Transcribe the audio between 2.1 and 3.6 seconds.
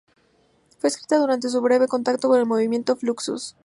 con el movimiento Fluxus.